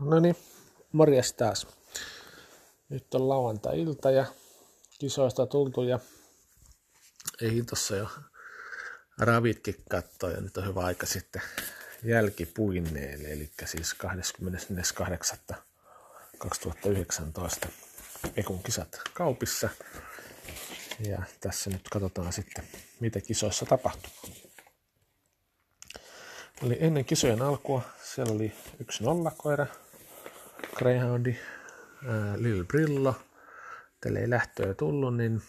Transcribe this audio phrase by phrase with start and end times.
[0.00, 0.36] No niin,
[0.92, 1.66] morjes taas.
[2.88, 4.26] Nyt on lauantai-ilta ja
[4.98, 5.98] kisoista tultu ja
[7.42, 8.08] ei tossa jo
[9.18, 11.42] ravitkin katsoa ja nyt on hyvä aika sitten
[12.04, 13.96] jälkipuinneelle, eli siis
[17.64, 17.68] 28.2019
[18.36, 19.68] Ekun kisat kaupissa.
[21.08, 22.64] Ja tässä nyt katsotaan sitten,
[23.00, 24.12] mitä kisoissa tapahtuu.
[26.62, 27.82] Eli ennen kisojen alkua
[28.14, 29.66] siellä oli yksi nollakoira,
[30.76, 31.36] Greyhoundi,
[32.06, 33.14] ää, Lil Brillo.
[34.00, 35.42] Teille ei lähtöä tullut, niin,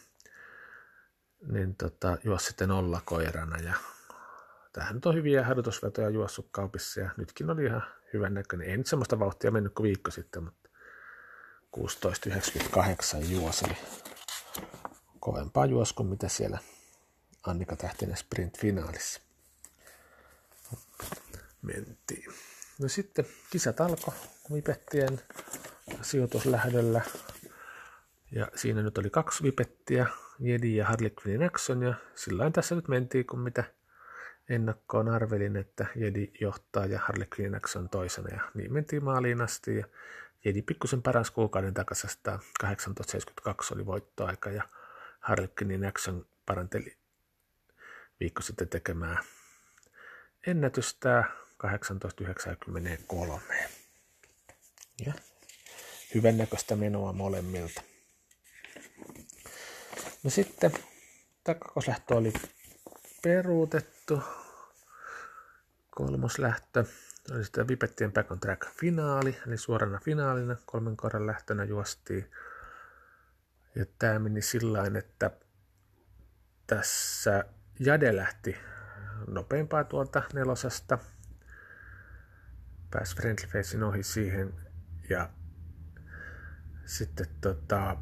[1.51, 3.57] niin tota, juos sitten nollakoirana.
[3.57, 3.73] Ja
[4.73, 8.69] tähän nyt on hyviä harjoitusvetoja juossut kaupissa ja nytkin oli ihan hyvän näköinen.
[8.69, 10.69] Ei nyt semmoista vauhtia mennyt kuin viikko sitten, mutta
[11.77, 13.77] 16.98 juos, eli
[15.19, 16.59] kovempaa juos kuin mitä siellä
[17.43, 19.21] Annika Tähtinen sprint-finaalissa
[21.61, 22.24] mentiin.
[22.81, 24.13] No sitten kisat alkoi
[24.53, 25.21] vipettien
[26.01, 27.01] sijoituslähdöllä.
[28.31, 30.05] Ja siinä nyt oli kaksi vipettiä,
[30.39, 33.63] Jedi ja Harley Quinn Action, ja sillä tässä nyt mentiin, kun mitä
[34.49, 39.77] ennakkoon arvelin, että Jedi johtaa ja Harley Quinn Action toisena, ja niin mentiin maaliin asti,
[39.77, 39.85] ja
[40.45, 42.31] Jedi pikkusen paras kuukauden takaisesta.
[42.31, 44.63] 1872 oli voittoaika, ja
[45.19, 46.97] Harley Quinn Action paranteli
[48.19, 49.17] viikko sitten tekemään
[50.47, 51.23] ennätystä
[51.57, 53.41] 1893.
[55.05, 55.13] Ja
[56.15, 57.81] hyvän näköistä menoa molemmilta.
[60.23, 60.71] No sitten
[61.43, 62.33] takakoslähtö oli
[63.23, 64.23] peruutettu.
[65.89, 66.85] Kolmos lähtö
[67.31, 72.31] oli sitten Vipettien Back on Track finaali, eli suorana finaalina kolmen koran lähtönä juostiin.
[73.75, 75.31] Ja tämä meni sillä että
[76.67, 77.45] tässä
[77.79, 78.57] Jade lähti
[79.27, 80.97] nopeampaa tuolta nelosesta–
[82.95, 84.53] pääsi Friendly Facein ohi siihen
[85.09, 85.29] ja
[86.85, 87.97] sitten tota,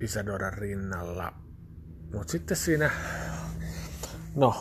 [0.00, 1.32] Isadoran rinnalla.
[2.12, 2.90] Mutta sitten siinä,
[4.34, 4.54] no,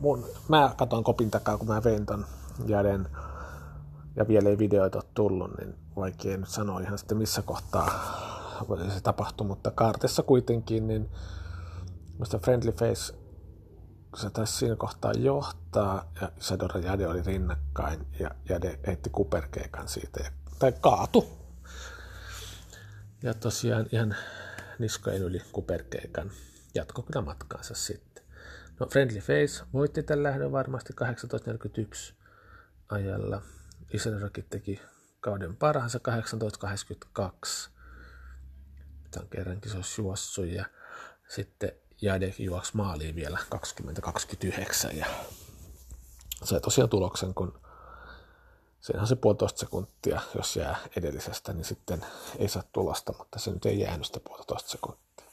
[0.00, 2.26] mun, mä katoin kopin takaa, kun mä vein ton
[2.66, 3.08] jäden
[4.16, 7.88] ja vielä ei videoita ole tullut, niin vaikea nyt sanoa ihan sitten missä kohtaa
[8.94, 11.10] se tapahtui, mutta kaartessa kuitenkin, niin
[12.18, 13.14] musta Friendly Face
[14.16, 20.20] se taisi siinä kohtaa johtaa ja Isadora Jade oli rinnakkain ja Jade heitti kuperkeikan siitä
[20.20, 21.42] ja, tai kaatu.
[23.22, 24.16] Ja tosiaan ihan
[24.78, 26.30] niskojen yli kuperkeikan
[26.74, 28.24] jatko kyllä matkaansa sitten.
[28.80, 32.14] No Friendly Face voitti tämän lähdön varmasti 1841
[32.88, 33.42] ajalla.
[33.92, 34.80] Isadorakin teki
[35.20, 37.70] kauden parhaansa 1882.
[39.10, 40.64] Tämä on kerrankin se olisi juossut ja
[41.28, 45.06] sitten Jade juoksi maaliin vielä 2029 ja
[46.44, 47.60] sai tosiaan tuloksen, kun
[48.80, 52.06] siinähän se puolitoista sekuntia, jos jää edellisestä, niin sitten
[52.38, 55.26] ei saa tulosta, mutta se nyt ei jäänyt sitä puolitoista sekuntia.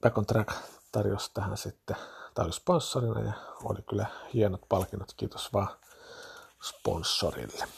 [0.00, 0.52] Back on Track
[0.92, 1.96] tarjosi tähän sitten,
[2.34, 3.32] tämä oli sponsorina ja
[3.64, 5.68] oli kyllä hienot palkinnot, kiitos vaan
[6.62, 7.68] sponsorille.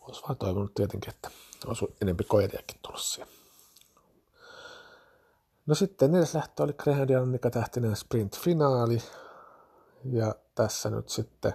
[0.00, 1.30] Olisi vaan toivonut tietenkin, että
[1.64, 3.28] olisi enempi koiriakin tullut siihen.
[5.66, 6.74] No sitten neljäs lähtö oli
[7.08, 9.02] ja Annika Tähtinen sprint-finaali.
[10.12, 11.52] Ja tässä nyt sitten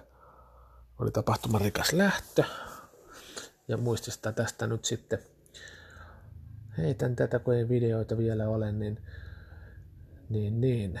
[0.98, 2.44] oli tapahtumarikas lähtö.
[3.68, 5.18] Ja muistista tästä nyt sitten
[6.78, 9.02] heitän tätä, kun ei videoita vielä ole, niin,
[10.28, 11.00] niin, niin.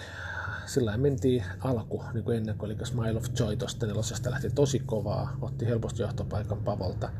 [0.66, 4.78] Sillä mentiin alku, niin kuin ennen, kun oli Smile of Joy tuosta nelosesta lähti tosi
[4.78, 7.10] kovaa, otti helposti johtopaikan Pavolta.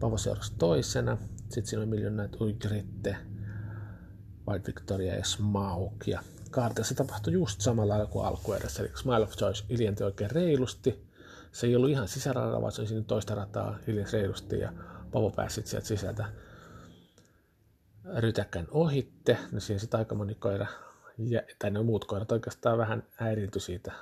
[0.00, 3.16] Pavo seurasi toisena, sitten siinä oli miljoonat Uigritte,
[4.48, 6.06] White Victoria ja Smaug.
[6.06, 11.06] Ja kaartissa tapahtui just samalla lailla kuin alkuerässä, eli Smile of Choice hiljentyi oikein reilusti.
[11.52, 14.72] Se ei ollut ihan sisäradalla, vaan se oli siinä toista rataa hiljensi reilusti ja
[15.12, 16.24] Pavo pääsi sieltä sisältä
[18.16, 19.38] rytäkän ohitte.
[19.52, 20.66] No siinä sitten aika moni koira,
[21.28, 23.92] ja, tai ne muut koirat oikeastaan vähän häiriintyi siitä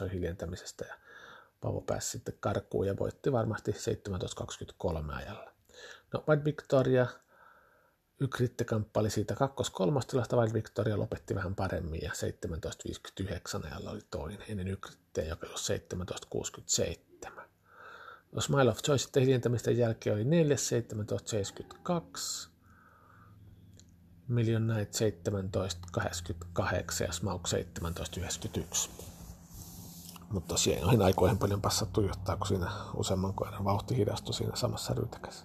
[0.00, 0.94] Joy hiljentämisestä ja
[1.60, 5.50] Pavo pääsi sitten karkuun ja voitti varmasti 17.23 ajalla.
[6.12, 7.06] No White Victoria
[8.20, 12.10] Ykritte kamppali siitä kakkos-kolmostilasta, Wild Victoria lopetti vähän paremmin ja
[13.60, 15.54] 17.59 ajalla oli toinen ennen Ykritteä, joka oli
[17.26, 17.40] 17.67.
[18.32, 22.50] No Smile of Joy sitten hiljentämisten jälkeen oli 4, 17.72.
[24.30, 28.90] Million Night 17.88 ja Smaug 17.91.
[30.30, 34.94] Mutta tosiaan noihin aikoihin paljon passattu johtaa, kun siinä useamman koiran vauhti hidastui siinä samassa
[34.94, 35.44] rytäkässä.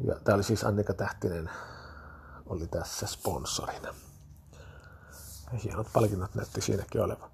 [0.00, 1.50] Ja tämä oli siis Annika Tähtinen
[2.46, 3.94] oli tässä sponsorina.
[5.64, 7.30] Hienot palkinnot näytti siinäkin oleva.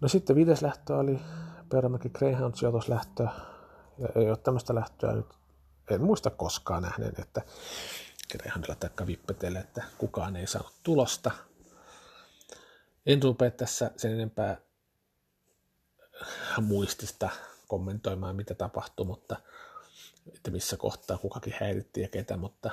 [0.00, 1.20] No sitten viides lähtö oli
[1.68, 3.28] Peuramäki Greyhound sijoituslähtö.
[3.98, 5.26] Ja ei ole tämmöistä lähtöä nyt,
[5.90, 7.42] en muista koskaan nähneen, että
[8.32, 11.30] Greyhoundilla tai Vippetelle, että kukaan ei saanut tulosta.
[13.06, 14.56] En rupea tässä sen enempää
[16.60, 17.28] muistista
[17.68, 19.36] kommentoimaan, mitä tapahtui, mutta
[20.34, 22.70] että missä kohtaa kukakin häiritti ja ketä, mutta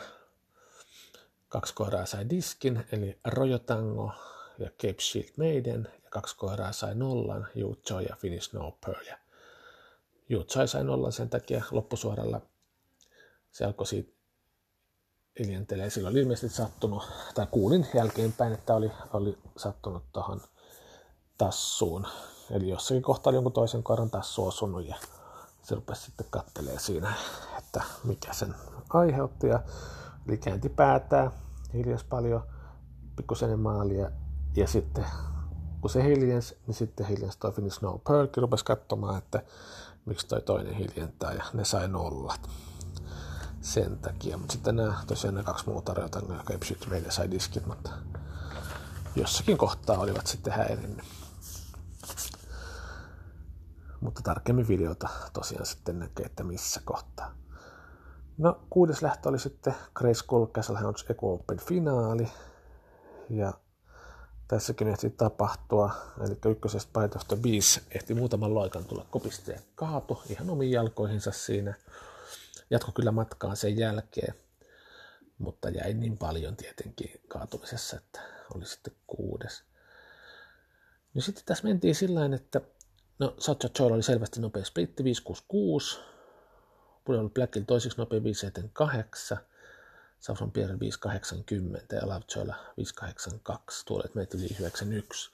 [1.49, 4.11] kaksi koiraa sai diskin, eli Rojotango
[4.59, 7.47] ja Cape Shield Maiden, ja kaksi koiraa sai nollan,
[7.89, 9.05] Joy ja Finish No Pearl.
[9.05, 9.17] Ja
[10.65, 12.41] sai nollan sen takia loppusuoralla
[13.53, 14.11] se alkoi siitä
[15.39, 15.89] iljentelee.
[15.89, 17.03] Silloin oli ilmeisesti sattunut,
[17.35, 20.41] tai kuulin jälkeenpäin, että oli, oli sattunut tuohon
[21.37, 22.07] tassuun.
[22.51, 24.95] Eli jossakin kohtaa oli jonkun toisen koiran tassu osunut ja
[25.63, 27.13] se rupesi sitten kattelee siinä,
[27.57, 28.55] että mikä sen
[28.89, 29.47] aiheutti.
[29.47, 29.63] Ja,
[30.27, 31.31] eli käänti päätään,
[31.73, 32.43] hiljas paljon,
[33.15, 34.11] pikkusen maalia
[34.55, 35.05] ja sitten
[35.81, 39.43] kun se hiljens, niin sitten hiljens toi Finnish Snow Perk rupesi katsomaan, että
[40.05, 42.49] miksi toi toinen hiljentää ja ne sai nollat
[43.63, 44.37] sen takia.
[44.37, 47.89] Mutta sitten nämä, tosiaan nämä kaksi muuta tarjota, nämä Shit meille sai diskit, mutta
[49.15, 51.05] jossakin kohtaa olivat sitten häirinnyt.
[54.01, 57.35] Mutta tarkemmin videota tosiaan sitten näkee, että missä kohtaa.
[58.37, 62.31] No, kuudes lähtö oli sitten Grey School Castle Hounds Eco Open finaali.
[63.29, 63.53] Ja
[64.47, 65.91] tässäkin ehti tapahtua,
[66.25, 71.73] eli ykkösestä the Beast ehti muutaman loikan tulla kopista ja kaatu ihan omiin jalkoihinsa siinä.
[72.69, 74.33] Jatko kyllä matkaan sen jälkeen,
[75.37, 78.21] mutta jäi niin paljon tietenkin kaatumisessa, että
[78.55, 79.63] oli sitten kuudes.
[81.13, 82.61] No sitten tässä mentiin sillä että
[83.19, 85.99] no Satcha Joel oli selvästi nopea splitti 566,
[87.05, 89.37] Pudel Blackilla toiseksi nopea 578,
[90.19, 95.31] Saffron Pierre 580 ja Lovejoylla 582, tuolet meitä yli 91.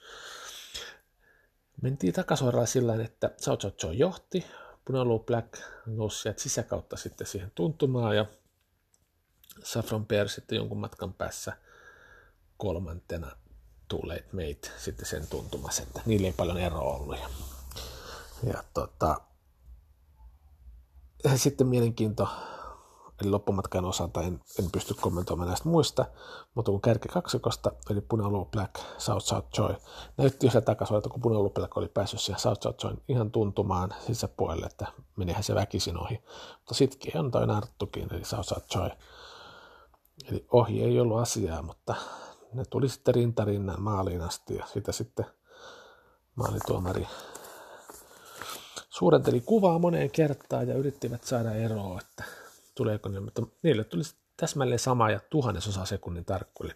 [1.82, 4.46] Mentiin takasuoralla sillä että South Joe johti,
[4.90, 8.26] Punaloo Black nousi sieltä sisäkautta sitten siihen tuntumaan ja
[9.62, 11.52] Saffron Bear sitten jonkun matkan päässä
[12.56, 13.36] kolmantena
[13.88, 14.00] Too
[14.32, 17.18] meitä sitten sen tuntumassa, että niillä ei paljon eroa ollut.
[17.18, 17.28] Ja,
[18.46, 19.20] ja tota,
[21.36, 22.28] sitten mielenkiinto,
[23.22, 26.04] eli loppumatkan osalta en, en pysty kommentoimaan näistä muista,
[26.54, 29.74] mutta kun kärki kaksikosta, eli Punaloo Black, South South Joy,
[30.16, 34.66] näytti jo takaisin, kun Punaloo Black oli päässyt siihen South South Joy ihan tuntumaan sisäpuolelle,
[34.66, 34.86] että
[35.16, 36.22] menihän se väkisin ohi.
[36.56, 38.90] Mutta sitkin on toi Narttukin, eli South South Joy.
[40.30, 41.94] Eli ohi ei ollut asiaa, mutta
[42.52, 45.26] ne tuli sitten rintarinnan maaliin asti ja sitä sitten
[46.34, 47.06] maalituomari
[49.00, 52.24] suurenteli kuvaa moneen kertaan ja yrittivät saada eroa, että
[52.80, 54.02] tuleeko ne, mutta niille tuli
[54.36, 56.72] täsmälleen sama ja tuhannesosa sekunnin tarkku, eli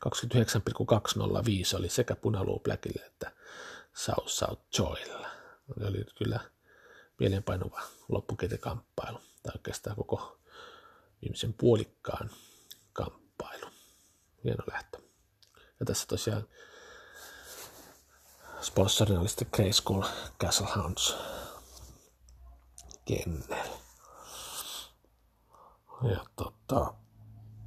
[0.00, 3.32] 29,205 oli sekä Punaluu Blackille että
[3.94, 5.30] South South Joylla.
[5.78, 6.40] Se oli kyllä
[7.18, 10.38] mielenpainuva loppuketekamppailu, tai oikeastaan koko
[11.22, 12.30] viimeisen puolikkaan
[12.92, 13.66] kamppailu.
[14.44, 14.98] Hieno lähtö.
[15.80, 16.48] Ja tässä tosiaan
[18.60, 20.02] sponsorina oli sitten Grey School
[20.40, 21.16] Castle Hounds
[23.04, 23.79] kennel.
[26.02, 26.94] Ja tota,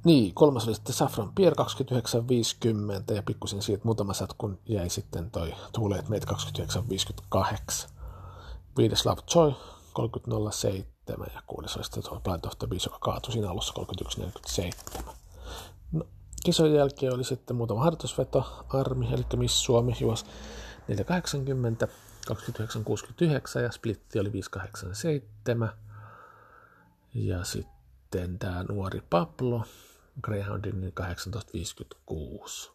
[0.04, 5.54] niin, kolmas oli sitten Safran Pier 2950 ja pikkusen siitä muutama kun jäi sitten toi
[5.72, 7.90] Tuuleet meitä 2958.
[8.76, 9.52] Viides Love Joy
[9.92, 15.14] 3007 ja kuudes oli sitten tuo Blind of the Beast, joka kaatui siinä alussa 3147.
[15.92, 16.06] No,
[16.44, 20.26] kisojen jälkeen oli sitten muutama harjoitusveto, Armi, eli Miss Suomi juos
[20.88, 21.88] 480,
[22.26, 25.70] 2969 ja splitti oli 587.
[27.14, 27.73] Ja sitten
[28.38, 29.64] tämä nuori Pablo,
[30.22, 32.70] Greyhoundin 1856.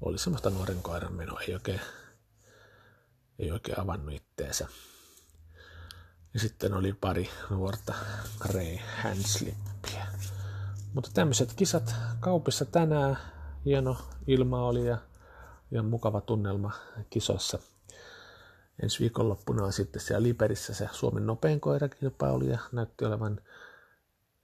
[0.00, 1.80] Oli semmoista nuoren koiran menoa, ei oikein,
[3.38, 4.68] ei oikein avannut itteensä.
[6.34, 7.94] Ja sitten oli pari nuorta
[8.38, 10.06] Grey Handslippiä.
[10.94, 13.18] Mutta tämmöiset kisat kaupissa tänään.
[13.64, 14.98] Hieno ilma oli ja,
[15.70, 16.72] ja mukava tunnelma
[17.10, 17.58] kisossa
[18.82, 23.40] ensi viikonloppuna on sitten siellä Liberissä se Suomen nopein koirakilpailu ja näytti olevan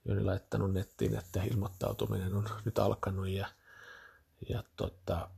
[0.05, 3.47] Joni laittanut nettiin, että ilmoittautuminen on nyt alkanut ja,
[4.49, 5.29] ja tota,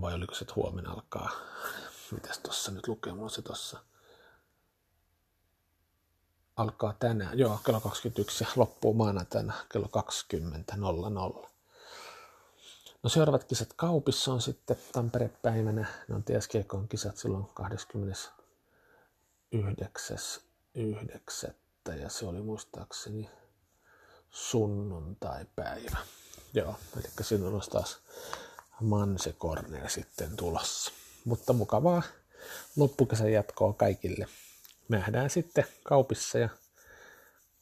[0.00, 1.30] vai oliko se, että huomenna alkaa,
[2.12, 3.82] mitäs tuossa nyt lukee, mulla se tuossa
[6.56, 9.88] alkaa tänään, joo, kello 21 ja loppuu maanantaina kello
[11.42, 11.48] 20.00.
[13.02, 15.86] No seuraavat kisat Kaupissa on sitten Tampere-päivänä.
[16.08, 17.44] Ne on TSGK kisat silloin
[19.54, 21.52] 29.9.
[21.94, 23.30] Ja se oli muistaakseni
[24.30, 25.96] sunnuntai-päivä.
[26.54, 27.98] Joo, eli siinä on taas
[28.80, 30.92] Manse Corner sitten tulossa.
[31.24, 32.02] Mutta mukavaa
[32.76, 34.26] loppukesän jatkoa kaikille.
[34.88, 36.48] Nähdään sitten kaupissa ja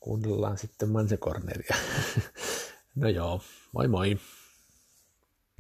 [0.01, 1.77] kuunnellaan sitten Manse Corneria.
[2.95, 3.41] no joo,
[3.73, 4.19] moi moi!